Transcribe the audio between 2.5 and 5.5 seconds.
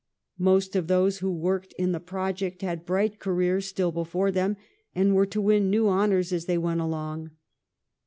had bright careers still before them and were to